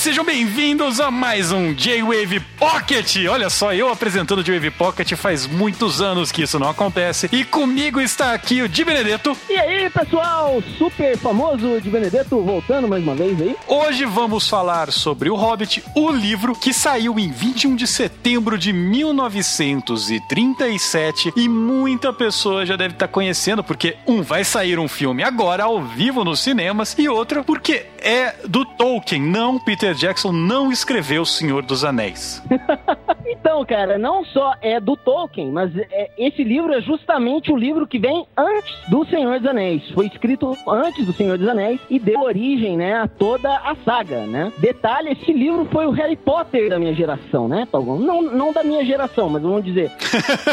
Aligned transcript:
sejam 0.00 0.24
bem-vindos 0.24 0.98
a 0.98 1.10
mais 1.10 1.52
um 1.52 1.74
J-Wave 1.74 2.40
Pocket. 2.58 3.16
Olha 3.28 3.50
só, 3.50 3.74
eu 3.74 3.92
apresentando 3.92 4.38
o 4.38 4.42
J-Wave 4.42 4.70
Pocket 4.70 5.12
faz 5.12 5.46
muitos 5.46 6.00
anos 6.00 6.32
que 6.32 6.42
isso 6.42 6.58
não 6.58 6.70
acontece. 6.70 7.28
E 7.30 7.44
comigo 7.44 8.00
está 8.00 8.32
aqui 8.32 8.62
o 8.62 8.68
Di 8.68 8.82
Benedetto. 8.82 9.36
E 9.50 9.58
aí, 9.58 9.90
pessoal, 9.90 10.62
super 10.78 11.18
famoso 11.18 11.78
Di 11.82 11.90
Benedetto 11.90 12.42
voltando 12.42 12.88
mais 12.88 13.02
uma 13.02 13.14
vez 13.14 13.38
aí. 13.42 13.54
Hoje 13.68 14.06
vamos 14.06 14.48
falar 14.48 14.90
sobre 14.90 15.28
O 15.28 15.34
Hobbit, 15.34 15.84
o 15.94 16.10
livro 16.10 16.54
que 16.54 16.72
saiu 16.72 17.18
em 17.18 17.30
21 17.30 17.76
de 17.76 17.86
setembro 17.86 18.56
de 18.56 18.72
1937 18.72 21.34
e 21.36 21.46
muita 21.46 22.10
pessoa 22.10 22.64
já 22.64 22.74
deve 22.74 22.94
estar 22.94 23.08
conhecendo 23.08 23.62
porque 23.62 23.98
um 24.06 24.22
vai 24.22 24.44
sair 24.44 24.78
um 24.78 24.88
filme 24.88 25.22
agora 25.22 25.64
ao 25.64 25.82
vivo 25.82 26.24
nos 26.24 26.40
cinemas 26.40 26.96
e 26.98 27.06
outro 27.06 27.44
porque 27.44 27.84
é 27.98 28.34
do 28.48 28.64
Tolkien, 28.64 29.20
não 29.20 29.58
Peter 29.58 29.89
Jackson 29.94 30.32
não 30.32 30.70
escreveu 30.72 31.22
O 31.22 31.26
Senhor 31.26 31.62
dos 31.62 31.84
Anéis. 31.84 32.42
então, 33.32 33.64
cara, 33.64 33.98
não 33.98 34.24
só 34.24 34.54
é 34.60 34.80
do 34.80 34.96
Tolkien, 34.96 35.50
mas 35.50 35.70
é, 35.76 36.10
esse 36.18 36.42
livro 36.42 36.72
é 36.72 36.80
justamente 36.80 37.52
o 37.52 37.56
livro 37.56 37.86
que 37.86 37.98
vem 37.98 38.26
antes 38.36 38.74
do 38.88 39.04
Senhor 39.06 39.38
dos 39.38 39.48
Anéis. 39.48 39.88
Foi 39.90 40.06
escrito 40.06 40.56
antes 40.66 41.06
do 41.06 41.12
Senhor 41.12 41.38
dos 41.38 41.48
Anéis 41.48 41.80
e 41.88 41.98
deu 41.98 42.20
origem, 42.20 42.76
né, 42.76 42.94
a 43.00 43.08
toda 43.08 43.50
a 43.50 43.74
saga, 43.84 44.26
né? 44.26 44.52
Detalhe, 44.58 45.10
esse 45.12 45.32
livro 45.32 45.66
foi 45.70 45.86
o 45.86 45.90
Harry 45.90 46.16
Potter 46.16 46.68
da 46.68 46.78
minha 46.78 46.94
geração, 46.94 47.48
né, 47.48 47.66
Não, 47.72 48.22
não 48.22 48.52
da 48.52 48.62
minha 48.64 48.84
geração, 48.84 49.28
mas 49.28 49.42
vamos 49.42 49.64
dizer. 49.64 49.90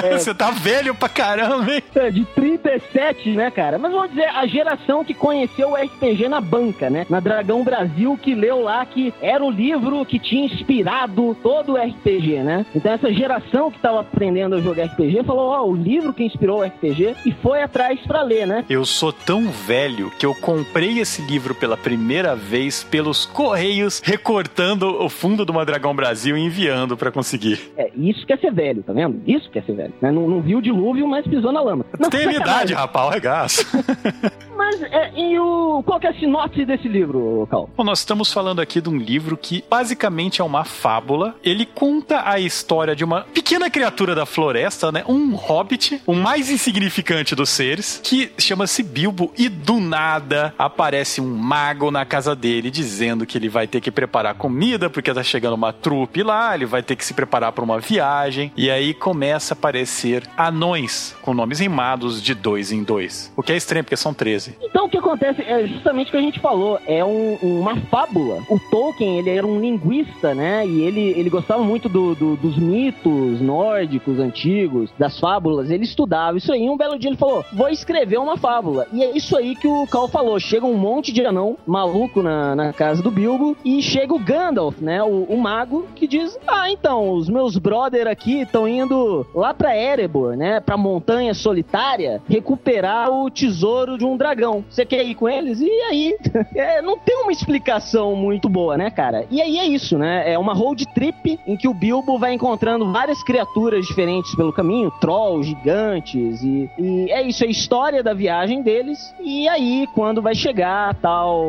É, 0.04 0.18
Você 0.18 0.34
tá 0.34 0.52
velho 0.52 0.94
pra 0.94 1.10
caramba, 1.10 1.74
hein? 1.74 1.82
É, 1.96 2.12
de 2.12 2.24
37, 2.26 3.32
né, 3.32 3.50
cara? 3.50 3.78
Mas 3.78 3.92
vamos 3.92 4.10
dizer, 4.10 4.26
a 4.26 4.46
geração 4.46 5.04
que 5.04 5.14
conheceu 5.14 5.72
o 5.72 5.76
RPG 5.76 6.28
na 6.28 6.40
banca, 6.40 6.90
né? 6.90 7.06
Na 7.10 7.20
Dragão 7.20 7.64
Brasil, 7.64 8.18
que 8.22 8.36
leu 8.36 8.62
lá 8.62 8.86
que 8.86 9.14
era 9.22 9.44
o 9.44 9.50
livro 9.50 10.06
que 10.06 10.20
tinha 10.20 10.46
inspirado 10.46 11.36
todo 11.42 11.74
o 11.74 11.78
RPG, 11.78 12.44
né? 12.44 12.66
Então 12.76 12.92
essa 12.92 13.12
geração 13.12 13.70
que 13.72 13.78
estava 13.78 14.02
aprendendo 14.02 14.56
a 14.56 14.62
jogar 14.62 14.86
RPG 14.86 15.24
falou, 15.24 15.50
ó, 15.50 15.62
oh, 15.62 15.72
o 15.72 15.76
livro 15.76 16.14
que 16.14 16.24
inspirou 16.24 16.60
o 16.60 16.64
RPG 16.64 17.16
e 17.26 17.32
foi 17.42 17.62
atrás 17.62 18.00
para 18.02 18.22
ler, 18.22 18.46
né? 18.46 18.66
Eu 18.70 18.86
sou 18.86 19.12
tão 19.12 19.50
velho 19.50 20.12
que 20.20 20.26
eu 20.26 20.34
comprei 20.36 21.00
esse 21.00 21.22
livro 21.22 21.56
pela 21.56 21.78
primeira 21.78 22.36
vez 22.36 22.84
pelos 22.84 23.26
correios, 23.26 24.02
recortando 24.04 25.04
o 25.04 25.10
fundo 25.10 25.46
do 25.46 25.58
Dragão 25.66 25.96
Brasil 25.96 26.38
e 26.38 26.42
enviando 26.42 26.96
para 26.96 27.12
conseguir. 27.12 27.72
É, 27.76 27.92
isso 27.96 28.26
quer 28.26 28.40
ser 28.40 28.54
velho, 28.54 28.84
tá 28.84 28.94
vendo? 28.94 29.22
Isso 29.26 29.50
quer 29.50 29.64
ser 29.64 29.74
velho. 29.74 29.94
Né? 30.02 30.12
Não, 30.12 30.28
não 30.28 30.42
viu 30.42 30.60
o 30.60 30.62
dilúvio, 30.62 31.08
mas 31.08 31.26
pisou 31.26 31.52
na 31.52 31.62
lama. 31.62 31.86
Não, 32.00 32.10
Tem 32.10 32.30
idade, 32.34 32.74
rapaz, 32.74 33.14
regaço. 33.14 33.66
mas 34.56 34.82
é, 34.84 35.12
e 35.16 35.40
o 35.40 35.82
qual 35.84 36.00
que 36.00 36.08
é 36.08 36.10
a 36.10 36.14
sinopse 36.14 36.66
desse 36.66 36.88
livro, 36.88 37.48
Cal? 37.50 37.70
Bom, 37.76 37.84
nós 37.84 38.00
estamos 38.00 38.32
falando 38.32 38.60
aqui 38.60 38.80
de 38.82 38.90
um 38.90 38.98
livro 38.98 39.36
que 39.38 39.64
basicamente 39.70 40.42
é 40.42 40.44
uma 40.44 40.64
fábula. 40.64 41.36
Ele 41.44 41.66
conta 41.66 42.22
a 42.26 42.40
história 42.48 42.96
de 42.96 43.04
uma 43.04 43.22
pequena 43.22 43.70
criatura 43.70 44.16
da 44.16 44.26
floresta, 44.26 44.92
né? 44.92 45.04
Um 45.08 45.36
hobbit, 45.36 46.02
o 46.06 46.14
mais 46.14 46.50
insignificante 46.50 47.36
dos 47.36 47.50
seres, 47.50 48.02
que 48.04 48.32
chama-se 48.38 48.82
Bilbo 48.82 49.32
e 49.38 49.50
do 49.50 49.80
nada 49.80 50.54
aparece 50.58 51.22
um 51.22 51.36
mago 51.36 51.92
na 51.92 52.06
casa 52.06 52.36
dele 52.36 52.72
dizendo 52.72 53.26
que 53.26 53.38
ele 53.38 53.50
vai 53.50 53.68
ter 53.68 53.82
que 53.82 53.92
preparar 53.92 54.36
comida 54.36 54.90
porque 54.90 55.14
tá 55.14 55.24
chegando 55.24 55.54
uma 55.54 55.74
trupe 55.74 56.24
lá, 56.24 56.56
ele 56.56 56.66
vai 56.66 56.82
ter 56.82 56.96
que 56.96 57.06
se 57.06 57.14
preparar 57.14 57.52
para 57.52 57.64
uma 57.64 57.80
viagem 57.80 58.52
e 58.56 58.70
aí 58.70 58.94
começa 58.94 59.54
a 59.54 59.58
aparecer 59.58 60.24
anões 60.38 61.16
com 61.22 61.34
nomes 61.34 61.60
rimados 61.60 62.22
de 62.22 62.34
dois 62.34 62.72
em 62.72 62.84
dois. 62.84 63.32
O 63.36 63.44
que 63.44 63.52
é 63.52 63.58
estranho 63.58 63.84
porque 63.84 63.98
são 63.98 64.14
13. 64.14 64.56
Então 64.62 64.86
o 64.86 64.90
que 64.90 64.98
acontece 64.98 65.42
é 65.42 65.68
justamente 65.68 66.08
o 66.08 66.12
que 66.12 66.18
a 66.18 66.22
gente 66.22 66.40
falou, 66.40 66.80
é 66.86 67.04
um, 67.04 67.36
uma 67.42 67.76
fábula. 67.76 68.44
O 68.50 68.60
Tolkien, 68.60 69.20
ele 69.20 69.30
era 69.30 69.46
um 69.46 69.60
linguista, 69.60 70.34
né? 70.34 70.66
E 70.66 70.82
ele, 70.82 71.02
ele 71.18 71.30
gostava 71.30 71.64
muito 71.64 71.90
do, 71.90 72.16
do, 72.16 72.37
dos 72.42 72.58
mitos 72.58 73.42
nórdicos 73.42 74.20
antigos, 74.20 74.90
das 74.98 75.20
fábulas. 75.20 75.70
Ele 75.70 75.84
estudava 75.84 76.38
isso 76.38 76.52
aí. 76.52 76.66
E 76.66 76.70
um 76.70 76.78
belo 76.78 76.98
dia 76.98 77.10
ele 77.10 77.18
falou: 77.18 77.44
Vou 77.54 77.70
escrever 77.70 78.18
uma 78.18 78.38
fábula. 78.38 78.88
E 78.92 79.04
é 79.04 79.16
isso 79.16 79.36
aí 79.38 79.56
que 79.56 79.68
o 79.68 79.86
Cal 79.88 80.08
falou. 80.08 80.40
Chega 80.40 80.66
um 80.66 80.78
monte 80.78 81.12
de 81.12 81.26
anão 81.26 81.58
maluco 81.66 82.22
na, 82.22 82.56
na 82.56 82.74
casa 82.74 83.02
do 83.02 83.12
Bilbo 83.12 83.56
e 83.64 83.82
chega 83.82 84.14
o 84.14 84.20
Gandalf, 84.20 84.80
né? 84.80 85.02
O, 85.04 85.24
o 85.24 85.38
mago, 85.38 85.86
que 85.96 86.08
diz: 86.08 86.38
Ah, 86.48 86.72
então, 86.72 87.12
os 87.12 87.30
meus 87.30 87.58
brother 87.58 88.08
aqui 88.08 88.42
estão 88.42 88.68
indo 88.68 89.26
lá 89.34 89.54
pra 89.54 89.78
Erebor, 89.78 90.36
né? 90.36 90.60
Pra 90.60 90.78
montanha 90.78 91.34
solitária, 91.34 92.22
recuperar 92.28 93.10
o 93.10 93.30
tesouro 93.30 93.98
de 93.98 94.06
um 94.06 94.18
dragão. 94.18 94.64
Você 94.70 94.86
quer 94.86 95.04
ir 95.04 95.16
com 95.16 95.28
eles? 95.30 95.60
E 95.62 95.70
aí? 95.70 96.18
é, 96.56 96.82
não 96.82 96.98
tem 96.98 97.24
uma 97.24 97.32
explicação 97.32 98.16
muito 98.16 98.50
boa, 98.50 98.78
né, 98.78 98.90
cara? 98.90 99.26
E 99.30 99.42
aí 99.42 99.58
é 99.58 99.66
isso, 99.66 99.98
né? 99.98 100.32
É 100.32 100.38
uma 100.38 100.54
road 100.54 100.86
trip 100.94 101.40
em 101.46 101.56
que 101.56 101.68
o 101.68 101.74
Bilbo 101.74 102.18
vai 102.18 102.27
encontrando 102.34 102.92
várias 102.92 103.24
criaturas 103.24 103.86
diferentes 103.86 104.36
pelo 104.36 104.54
caminho, 104.54 104.92
trolls, 105.00 105.48
gigantes, 105.48 106.44
e, 106.44 106.70
e 106.78 107.12
é 107.12 107.22
isso, 107.22 107.44
é 107.44 107.48
a 107.48 107.50
história 107.50 108.04
da 108.04 108.14
viagem 108.14 108.62
deles. 108.62 109.14
E 109.20 109.48
aí, 109.48 109.88
quando 109.94 110.22
vai 110.22 110.36
chegar 110.36 110.96
tal 110.96 111.44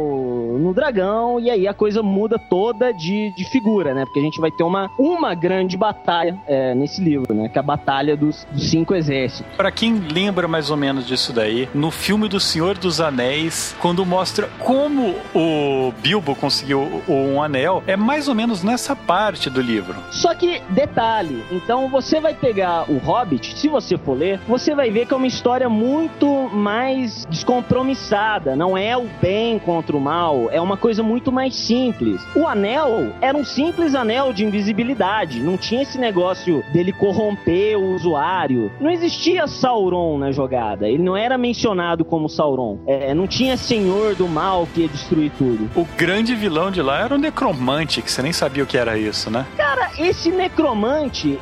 no 0.58 0.72
dragão, 0.74 1.40
e 1.40 1.50
aí 1.50 1.66
a 1.66 1.74
coisa 1.74 2.02
muda 2.02 2.38
toda 2.38 2.92
de, 2.92 3.32
de 3.36 3.44
figura, 3.50 3.94
né? 3.94 4.04
Porque 4.04 4.20
a 4.20 4.22
gente 4.22 4.40
vai 4.40 4.50
ter 4.50 4.64
uma, 4.64 4.90
uma 4.98 5.34
grande 5.34 5.76
batalha 5.76 6.38
é, 6.46 6.74
nesse 6.74 7.00
livro, 7.00 7.34
né? 7.34 7.48
Que 7.48 7.58
é 7.58 7.60
a 7.60 7.62
Batalha 7.62 8.16
dos, 8.16 8.46
dos 8.50 8.70
Cinco 8.70 8.94
Exércitos. 8.94 9.52
Para 9.56 9.70
quem 9.70 9.94
lembra 9.94 10.48
mais 10.48 10.70
ou 10.70 10.76
menos 10.76 11.06
disso 11.06 11.32
daí, 11.32 11.68
no 11.74 11.90
filme 11.90 12.28
do 12.28 12.40
Senhor 12.40 12.76
dos 12.78 13.00
Anéis, 13.00 13.76
quando 13.80 14.04
mostra 14.04 14.48
como 14.58 15.14
o 15.34 15.92
Bilbo 16.00 16.34
conseguiu 16.34 17.02
um 17.08 17.42
anel, 17.42 17.82
é 17.86 17.96
mais 17.96 18.28
ou 18.28 18.34
menos 18.34 18.62
nessa 18.62 18.94
parte 18.94 19.50
do 19.50 19.60
livro. 19.60 19.94
Só 20.10 20.34
que, 20.34 20.60
detalhe, 20.70 21.44
então 21.50 21.88
você 21.88 22.20
vai 22.20 22.34
pegar 22.34 22.90
o 22.90 22.98
Hobbit, 22.98 23.58
se 23.58 23.68
você 23.68 23.96
for 23.96 24.16
ler, 24.16 24.40
você 24.46 24.74
vai 24.74 24.90
ver 24.90 25.06
que 25.06 25.14
é 25.14 25.16
uma 25.16 25.26
história 25.26 25.68
muito 25.68 26.48
mais 26.52 27.26
descompromissada. 27.26 28.56
Não 28.56 28.76
é 28.76 28.96
o 28.96 29.06
bem 29.20 29.58
contra 29.58 29.96
o 29.96 30.00
mal, 30.00 30.48
é 30.50 30.60
uma 30.60 30.76
coisa 30.76 31.02
muito 31.02 31.32
mais 31.32 31.54
simples. 31.54 32.20
O 32.34 32.46
anel 32.46 33.12
era 33.20 33.36
um 33.36 33.44
simples 33.44 33.94
anel 33.94 34.32
de 34.32 34.44
invisibilidade, 34.44 35.40
não 35.40 35.56
tinha 35.56 35.82
esse 35.82 35.98
negócio 35.98 36.64
dele 36.72 36.92
corromper 36.92 37.78
o 37.78 37.94
usuário. 37.94 38.70
Não 38.80 38.90
existia 38.90 39.46
Sauron 39.46 40.18
na 40.18 40.32
jogada, 40.32 40.88
ele 40.88 41.02
não 41.02 41.16
era 41.16 41.38
mencionado 41.38 42.04
como 42.04 42.28
Sauron. 42.28 42.78
É, 42.86 43.14
não 43.14 43.26
tinha 43.26 43.56
senhor 43.56 44.14
do 44.14 44.28
mal 44.28 44.66
que 44.72 44.82
ia 44.82 44.88
destruir 44.88 45.32
tudo. 45.38 45.70
O 45.74 45.86
grande 45.96 46.34
vilão 46.34 46.70
de 46.70 46.82
lá 46.82 47.00
era 47.00 47.14
o 47.14 47.18
necromante, 47.18 48.02
que 48.02 48.10
você 48.10 48.22
nem 48.22 48.32
sabia 48.32 48.62
o 48.62 48.66
que 48.66 48.76
era 48.76 48.98
isso, 48.98 49.30
né? 49.30 49.46
Cara, 49.56 49.90
esse 49.98 50.30
necromante, 50.30 50.57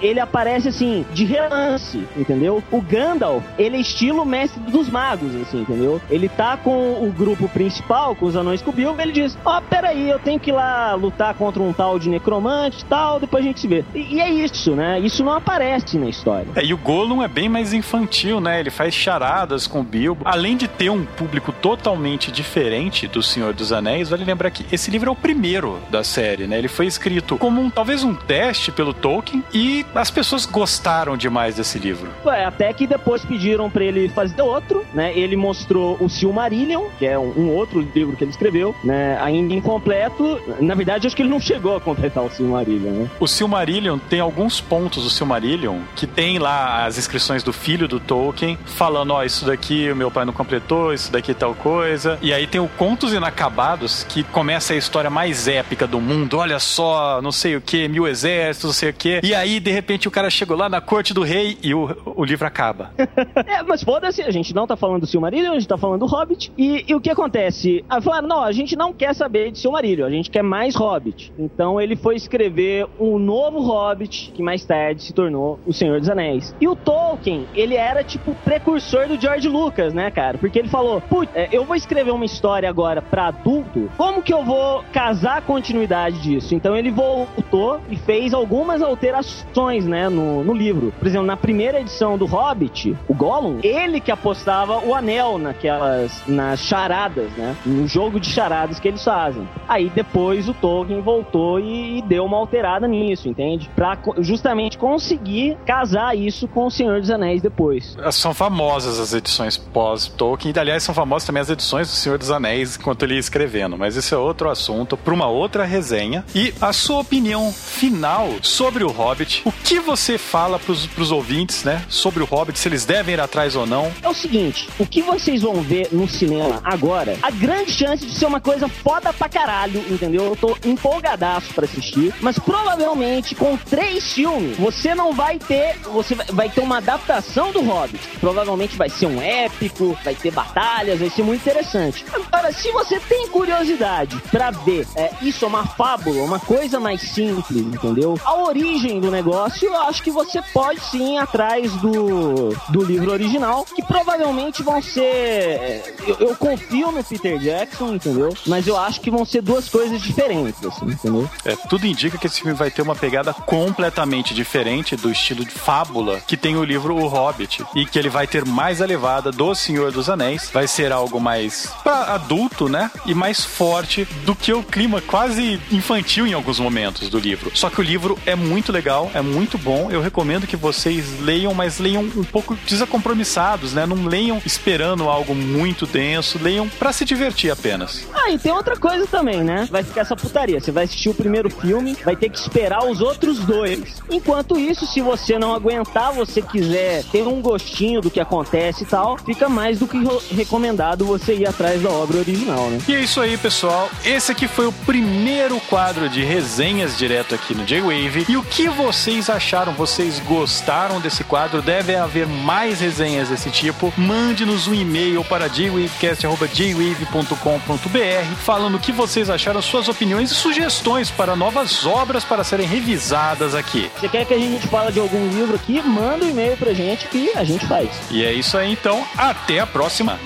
ele 0.00 0.20
aparece 0.20 0.68
assim, 0.68 1.04
de 1.12 1.24
relance, 1.24 2.06
entendeu? 2.16 2.62
O 2.70 2.80
Gandalf, 2.80 3.44
ele 3.58 3.76
é 3.76 3.80
estilo 3.80 4.24
mestre 4.24 4.60
dos 4.60 4.88
magos, 4.88 5.34
assim, 5.34 5.62
entendeu? 5.62 6.00
Ele 6.10 6.28
tá 6.28 6.56
com 6.56 7.04
o 7.04 7.12
grupo 7.12 7.48
principal, 7.48 8.14
com 8.14 8.26
os 8.26 8.36
anões 8.36 8.62
Bilbo, 8.76 9.00
ele 9.00 9.12
diz: 9.12 9.38
Ó, 9.44 9.56
oh, 9.58 9.62
peraí, 9.62 10.08
eu 10.08 10.18
tenho 10.18 10.38
que 10.38 10.50
ir 10.50 10.52
lá 10.52 10.94
lutar 10.94 11.34
contra 11.34 11.62
um 11.62 11.72
tal 11.72 11.98
de 11.98 12.10
necromante 12.10 12.84
tal, 12.84 13.18
depois 13.18 13.42
a 13.42 13.48
gente 13.48 13.60
se 13.60 13.66
vê. 13.66 13.84
E, 13.94 14.16
e, 14.16 14.20
é 14.20 14.28
isso, 14.28 14.72
né? 14.76 15.00
Isso 15.00 15.24
não 15.24 15.32
aparece 15.32 15.98
na 15.98 16.08
história. 16.08 16.46
É, 16.54 16.64
e 16.64 16.74
o 16.74 16.76
Gollum 16.76 17.22
é 17.22 17.28
bem 17.28 17.48
mais 17.48 17.72
infantil, 17.72 18.40
né? 18.40 18.60
Ele 18.60 18.70
faz 18.70 18.92
charadas 18.94 19.66
com 19.66 19.80
o 19.80 19.82
Bilbo. 19.82 20.22
Além 20.24 20.56
de 20.56 20.68
ter 20.68 20.90
um 20.90 21.04
público 21.04 21.52
totalmente 21.52 22.30
diferente 22.30 23.08
do 23.08 23.22
Senhor 23.22 23.54
dos 23.54 23.72
Anéis, 23.72 24.10
vale 24.10 24.24
lembrar 24.24 24.50
que 24.50 24.66
esse 24.70 24.90
livro 24.90 25.08
é 25.08 25.12
o 25.12 25.16
primeiro 25.16 25.78
da 25.90 26.04
série, 26.04 26.46
né? 26.46 26.58
Ele 26.58 26.68
foi 26.68 26.86
escrito 26.86 27.38
como 27.38 27.60
um, 27.60 27.70
talvez 27.70 28.04
um 28.04 28.14
teste 28.14 28.70
pelo 28.70 28.92
Tolkien 29.06 29.44
e 29.54 29.86
as 29.94 30.10
pessoas 30.10 30.44
gostaram 30.44 31.16
demais 31.16 31.54
desse 31.54 31.78
livro. 31.78 32.10
É, 32.26 32.44
até 32.44 32.72
que 32.72 32.88
depois 32.88 33.24
pediram 33.24 33.70
para 33.70 33.84
ele 33.84 34.08
fazer 34.08 34.42
outro, 34.42 34.84
né? 34.92 35.16
Ele 35.16 35.36
mostrou 35.36 35.96
o 36.00 36.08
Silmarillion, 36.08 36.86
que 36.98 37.06
é 37.06 37.16
um, 37.16 37.32
um, 37.36 37.54
outro 37.54 37.80
livro 37.94 38.16
que 38.16 38.24
ele 38.24 38.32
escreveu, 38.32 38.74
né? 38.82 39.16
Ainda 39.22 39.54
incompleto. 39.54 40.40
Na 40.58 40.74
verdade, 40.74 41.06
acho 41.06 41.14
que 41.14 41.22
ele 41.22 41.28
não 41.28 41.38
chegou 41.38 41.76
a 41.76 41.80
completar 41.80 42.24
o 42.24 42.30
Silmarillion, 42.30 42.90
né? 42.90 43.10
O 43.20 43.28
Silmarillion 43.28 43.96
tem 43.96 44.18
alguns 44.18 44.60
pontos 44.60 45.04
do 45.04 45.10
Silmarillion 45.10 45.82
que 45.94 46.06
tem 46.08 46.40
lá 46.40 46.84
as 46.84 46.98
inscrições 46.98 47.44
do 47.44 47.52
filho 47.52 47.86
do 47.86 48.00
Tolkien 48.00 48.58
falando, 48.64 49.12
ó, 49.12 49.20
oh, 49.20 49.22
isso 49.22 49.44
daqui 49.44 49.88
o 49.88 49.94
meu 49.94 50.10
pai 50.10 50.24
não 50.24 50.32
completou, 50.32 50.92
isso 50.92 51.12
daqui 51.12 51.32
tal 51.32 51.54
coisa. 51.54 52.18
E 52.20 52.34
aí 52.34 52.48
tem 52.48 52.60
o 52.60 52.66
Contos 52.66 53.12
Inacabados, 53.12 54.02
que 54.02 54.24
começa 54.24 54.72
a 54.72 54.76
história 54.76 55.10
mais 55.10 55.46
épica 55.46 55.86
do 55.86 56.00
mundo. 56.00 56.38
Olha 56.38 56.58
só, 56.58 57.22
não 57.22 57.30
sei 57.30 57.54
o 57.54 57.60
que, 57.60 57.86
mil 57.86 58.08
exércitos, 58.08 58.64
não 58.64 58.74
sei 58.74 58.95
o 58.96 58.98
que. 58.98 59.20
E 59.22 59.34
aí, 59.34 59.60
de 59.60 59.70
repente, 59.70 60.08
o 60.08 60.10
cara 60.10 60.30
chegou 60.30 60.56
lá 60.56 60.68
na 60.68 60.80
corte 60.80 61.14
do 61.14 61.22
rei 61.22 61.58
e 61.62 61.74
o, 61.74 61.96
o 62.16 62.24
livro 62.24 62.46
acaba. 62.46 62.90
é, 63.46 63.62
mas 63.62 63.82
foda-se, 63.82 64.22
a 64.22 64.30
gente 64.30 64.54
não 64.54 64.66
tá 64.66 64.76
falando 64.76 65.02
do 65.02 65.06
Silmarillion, 65.06 65.52
a 65.52 65.54
gente 65.54 65.68
tá 65.68 65.78
falando 65.78 66.00
do 66.00 66.06
Hobbit. 66.06 66.52
E, 66.56 66.84
e 66.88 66.94
o 66.94 67.00
que 67.00 67.10
acontece? 67.10 67.84
Ah, 67.88 68.00
falaram, 68.00 68.26
não, 68.26 68.42
a 68.42 68.52
gente 68.52 68.74
não 68.74 68.92
quer 68.92 69.14
saber 69.14 69.52
de 69.52 69.58
Silmarillion, 69.58 70.06
a 70.06 70.10
gente 70.10 70.30
quer 70.30 70.42
mais 70.42 70.74
Hobbit. 70.74 71.32
Então 71.38 71.80
ele 71.80 71.94
foi 71.94 72.16
escrever 72.16 72.86
um 72.98 73.18
novo 73.18 73.60
Hobbit, 73.60 74.32
que 74.34 74.42
mais 74.42 74.64
tarde 74.64 75.02
se 75.02 75.12
tornou 75.12 75.60
O 75.66 75.72
Senhor 75.72 76.00
dos 76.00 76.08
Anéis. 76.08 76.54
E 76.60 76.66
o 76.66 76.74
Tolkien, 76.74 77.46
ele 77.54 77.74
era 77.74 78.02
tipo 78.02 78.34
precursor 78.44 79.06
do 79.06 79.20
George 79.20 79.48
Lucas, 79.48 79.92
né, 79.92 80.10
cara? 80.10 80.38
Porque 80.38 80.58
ele 80.58 80.68
falou, 80.68 81.00
Putz, 81.00 81.30
é, 81.34 81.48
eu 81.52 81.64
vou 81.64 81.76
escrever 81.76 82.10
uma 82.10 82.24
história 82.24 82.68
agora 82.68 83.02
para 83.02 83.26
adulto, 83.26 83.90
como 83.96 84.22
que 84.22 84.32
eu 84.32 84.44
vou 84.44 84.82
casar 84.92 85.38
a 85.38 85.40
continuidade 85.42 86.20
disso? 86.20 86.54
Então 86.54 86.76
ele 86.76 86.90
voltou 86.90 87.80
e 87.90 87.96
fez 87.96 88.32
algumas 88.32 88.80
alterações, 88.86 89.84
né, 89.84 90.08
no, 90.08 90.42
no 90.42 90.54
livro. 90.54 90.92
Por 90.98 91.06
exemplo, 91.06 91.26
na 91.26 91.36
primeira 91.36 91.80
edição 91.80 92.16
do 92.16 92.26
Hobbit, 92.26 92.96
o 93.08 93.14
Gollum, 93.14 93.58
ele 93.62 94.00
que 94.00 94.10
apostava 94.10 94.78
o 94.78 94.94
anel 94.94 95.38
naquelas, 95.38 96.22
nas 96.26 96.60
charadas, 96.60 97.30
né, 97.32 97.56
no 97.64 97.86
jogo 97.86 98.20
de 98.20 98.30
charadas 98.30 98.78
que 98.78 98.88
eles 98.88 99.04
fazem. 99.04 99.48
Aí 99.68 99.90
depois 99.90 100.48
o 100.48 100.54
Tolkien 100.54 101.00
voltou 101.00 101.58
e, 101.58 101.98
e 101.98 102.02
deu 102.02 102.24
uma 102.24 102.36
alterada 102.36 102.86
nisso, 102.86 103.28
entende? 103.28 103.70
Pra 103.74 103.98
justamente 104.18 104.78
conseguir 104.78 105.56
casar 105.66 106.16
isso 106.16 106.46
com 106.48 106.66
o 106.66 106.70
Senhor 106.70 107.00
dos 107.00 107.10
Anéis 107.10 107.42
depois. 107.42 107.96
São 108.10 108.34
famosas 108.34 108.98
as 108.98 109.12
edições 109.12 109.56
pós-Tolkien, 109.56 110.52
e 110.54 110.58
aliás 110.58 110.82
são 110.82 110.94
famosas 110.94 111.26
também 111.26 111.42
as 111.42 111.50
edições 111.50 111.88
do 111.88 111.94
Senhor 111.94 112.18
dos 112.18 112.30
Anéis 112.30 112.76
enquanto 112.76 113.04
ele 113.04 113.14
ia 113.14 113.20
escrevendo, 113.20 113.76
mas 113.76 113.96
esse 113.96 114.14
é 114.14 114.16
outro 114.16 114.48
assunto 114.48 114.96
para 114.96 115.14
uma 115.14 115.26
outra 115.26 115.64
resenha. 115.64 116.24
E 116.34 116.52
a 116.60 116.72
sua 116.72 117.00
opinião 117.00 117.52
final 117.52 118.28
sobre 118.42 118.65
o 118.66 118.90
Hobbit, 118.90 119.42
o 119.44 119.52
que 119.52 119.78
você 119.80 120.18
fala 120.18 120.58
pros, 120.58 120.86
pros 120.86 121.10
ouvintes, 121.10 121.64
né, 121.64 121.84
sobre 121.88 122.22
o 122.22 122.26
Hobbit, 122.26 122.58
se 122.58 122.68
eles 122.68 122.84
devem 122.84 123.14
ir 123.14 123.20
atrás 123.20 123.54
ou 123.54 123.66
não? 123.66 123.92
É 124.02 124.08
o 124.08 124.14
seguinte, 124.14 124.68
o 124.78 124.86
que 124.86 125.02
vocês 125.02 125.42
vão 125.42 125.62
ver 125.62 125.88
no 125.92 126.08
cinema 126.08 126.60
agora, 126.64 127.16
a 127.22 127.30
grande 127.30 127.72
chance 127.72 128.04
de 128.04 128.12
ser 128.12 128.26
uma 128.26 128.40
coisa 128.40 128.68
foda 128.68 129.12
pra 129.12 129.28
caralho, 129.28 129.84
entendeu? 129.90 130.24
Eu 130.24 130.36
tô 130.36 130.56
empolgadaço 130.64 131.54
pra 131.54 131.64
assistir, 131.64 132.12
mas 132.20 132.38
provavelmente 132.38 133.34
com 133.34 133.56
três 133.56 134.12
filmes, 134.12 134.56
você 134.56 134.94
não 134.94 135.12
vai 135.12 135.38
ter, 135.38 135.76
você 135.92 136.14
vai 136.14 136.48
ter 136.48 136.60
uma 136.60 136.78
adaptação 136.78 137.52
do 137.52 137.62
Hobbit. 137.62 138.00
Provavelmente 138.20 138.76
vai 138.76 138.88
ser 138.88 139.06
um 139.06 139.20
épico, 139.20 139.96
vai 140.04 140.14
ter 140.14 140.30
batalhas, 140.30 140.98
vai 140.98 141.10
ser 141.10 141.22
muito 141.22 141.40
interessante. 141.40 142.04
Se 142.52 142.70
você 142.72 143.00
tem 143.00 143.28
curiosidade 143.28 144.20
para 144.30 144.50
ver 144.50 144.86
é, 144.94 145.10
isso 145.22 145.44
é 145.44 145.48
uma 145.48 145.66
fábula, 145.66 146.22
uma 146.22 146.38
coisa 146.38 146.78
mais 146.78 147.00
simples, 147.00 147.62
entendeu? 147.62 148.18
A 148.24 148.34
origem 148.34 149.00
do 149.00 149.10
negócio, 149.10 149.66
eu 149.68 149.76
acho 149.82 150.02
que 150.02 150.10
você 150.10 150.40
pode 150.52 150.80
sim 150.80 151.14
ir 151.14 151.18
atrás 151.18 151.72
do, 151.74 152.56
do 152.68 152.84
livro 152.84 153.10
original, 153.12 153.64
que 153.64 153.82
provavelmente 153.82 154.62
vão 154.62 154.80
ser. 154.82 155.02
É, 155.02 155.94
eu, 156.06 156.16
eu 156.28 156.36
confio 156.36 156.90
no 156.90 157.02
Peter 157.02 157.38
Jackson, 157.38 157.94
entendeu? 157.94 158.34
Mas 158.46 158.66
eu 158.66 158.76
acho 158.76 159.00
que 159.00 159.10
vão 159.10 159.24
ser 159.24 159.42
duas 159.42 159.68
coisas 159.68 160.00
diferentes, 160.00 160.64
assim, 160.64 160.86
entendeu? 160.86 161.28
É, 161.44 161.56
tudo 161.68 161.86
indica 161.86 162.18
que 162.18 162.26
esse 162.26 162.40
filme 162.40 162.54
vai 162.56 162.70
ter 162.70 162.82
uma 162.82 162.94
pegada 162.94 163.32
completamente 163.32 164.34
diferente 164.34 164.96
do 164.96 165.10
estilo 165.10 165.44
de 165.44 165.50
fábula 165.52 166.20
que 166.26 166.36
tem 166.36 166.56
o 166.56 166.64
livro 166.64 166.96
O 166.96 167.06
Hobbit 167.06 167.64
e 167.74 167.86
que 167.86 167.98
ele 167.98 168.08
vai 168.08 168.26
ter 168.26 168.44
mais 168.44 168.80
a 168.80 168.86
levada 168.86 169.30
do 169.30 169.54
Senhor 169.54 169.92
dos 169.92 170.08
Anéis. 170.08 170.50
Vai 170.52 170.66
ser 170.66 170.92
algo 170.92 171.20
mais 171.20 171.70
pra 171.82 172.18
adulto, 172.26 172.68
né? 172.68 172.90
E 173.06 173.14
mais 173.14 173.44
forte 173.44 174.04
do 174.24 174.34
que 174.34 174.52
o 174.52 174.62
clima 174.62 175.00
quase 175.00 175.60
infantil 175.70 176.26
em 176.26 176.32
alguns 176.32 176.58
momentos 176.58 177.08
do 177.08 177.18
livro. 177.18 177.52
Só 177.54 177.70
que 177.70 177.80
o 177.80 177.84
livro 177.84 178.18
é 178.26 178.34
muito 178.34 178.72
legal, 178.72 179.10
é 179.14 179.22
muito 179.22 179.56
bom. 179.56 179.88
Eu 179.90 180.00
recomendo 180.00 180.46
que 180.46 180.56
vocês 180.56 181.20
leiam, 181.20 181.54
mas 181.54 181.78
leiam 181.78 182.02
um 182.02 182.24
pouco 182.24 182.56
desacompromissados, 182.66 183.72
né? 183.72 183.86
Não 183.86 184.04
leiam 184.04 184.42
esperando 184.44 185.08
algo 185.08 185.34
muito 185.34 185.86
denso, 185.86 186.38
leiam 186.42 186.68
para 186.68 186.92
se 186.92 187.04
divertir 187.04 187.50
apenas. 187.50 188.06
Ah, 188.12 188.30
e 188.30 188.38
tem 188.38 188.50
outra 188.50 188.76
coisa 188.76 189.06
também, 189.06 189.44
né? 189.44 189.68
Vai 189.70 189.84
ficar 189.84 190.00
essa 190.00 190.16
putaria. 190.16 190.60
Você 190.60 190.72
vai 190.72 190.84
assistir 190.84 191.08
o 191.08 191.14
primeiro 191.14 191.48
filme, 191.48 191.96
vai 192.04 192.16
ter 192.16 192.28
que 192.28 192.38
esperar 192.38 192.84
os 192.84 193.00
outros 193.00 193.38
dois. 193.40 194.02
Enquanto 194.10 194.58
isso, 194.58 194.84
se 194.86 195.00
você 195.00 195.38
não 195.38 195.54
aguentar, 195.54 196.12
você 196.12 196.42
quiser 196.42 197.04
ter 197.04 197.22
um 197.22 197.40
gostinho 197.40 198.00
do 198.00 198.10
que 198.10 198.18
acontece 198.18 198.82
e 198.82 198.86
tal, 198.86 199.16
fica 199.18 199.48
mais 199.48 199.78
do 199.78 199.86
que 199.86 199.98
recomendado 200.34 201.04
você 201.04 201.36
ir 201.36 201.46
atrás 201.46 201.80
da 201.80 201.90
obra 201.90 202.15
original, 202.18 202.70
né? 202.70 202.78
E 202.88 202.94
é 202.94 203.00
isso 203.00 203.20
aí, 203.20 203.36
pessoal. 203.36 203.90
Esse 204.04 204.32
aqui 204.32 204.48
foi 204.48 204.66
o 204.66 204.72
primeiro 204.72 205.60
quadro 205.60 206.08
de 206.08 206.24
resenhas 206.24 206.96
direto 206.96 207.34
aqui 207.34 207.54
no 207.54 207.64
J-Wave. 207.64 208.24
E 208.28 208.36
o 208.36 208.42
que 208.42 208.68
vocês 208.68 209.30
acharam? 209.30 209.72
Vocês 209.72 210.18
gostaram 210.20 211.00
desse 211.00 211.24
quadro? 211.24 211.62
Deve 211.62 211.96
haver 211.96 212.26
mais 212.26 212.80
resenhas 212.80 213.28
desse 213.28 213.50
tipo. 213.50 213.92
Mande-nos 213.96 214.66
um 214.66 214.74
e-mail 214.74 215.24
para 215.24 215.48
jwavecast.jwave.com.br 215.48 218.34
falando 218.44 218.74
o 218.76 218.80
que 218.80 218.92
vocês 218.92 219.30
acharam, 219.30 219.62
suas 219.62 219.88
opiniões 219.88 220.30
e 220.30 220.34
sugestões 220.34 221.10
para 221.10 221.34
novas 221.34 221.86
obras 221.86 222.24
para 222.24 222.44
serem 222.44 222.66
revisadas 222.66 223.54
aqui. 223.54 223.90
Você 223.98 224.08
quer 224.08 224.24
que 224.24 224.34
a 224.34 224.38
gente 224.38 224.66
fale 224.68 224.92
de 224.92 225.00
algum 225.00 225.28
livro 225.28 225.56
aqui? 225.56 225.82
Manda 225.82 226.24
um 226.24 226.30
e-mail 226.30 226.56
pra 226.56 226.72
gente 226.72 227.08
que 227.08 227.30
a 227.34 227.44
gente 227.44 227.66
faz. 227.66 227.90
E 228.10 228.24
é 228.24 228.32
isso 228.32 228.56
aí, 228.56 228.72
então. 228.72 229.04
Até 229.16 229.60
a 229.60 229.66
próxima. 229.66 230.18